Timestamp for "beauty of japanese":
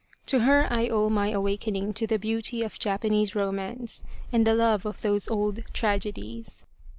2.17-3.35